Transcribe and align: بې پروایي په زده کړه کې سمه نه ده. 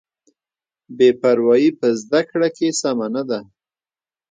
بې 0.97 1.09
پروایي 1.21 1.69
په 1.79 1.87
زده 2.01 2.21
کړه 2.29 2.49
کې 2.57 2.67
سمه 2.81 3.07
نه 3.15 3.23
ده. 3.29 3.39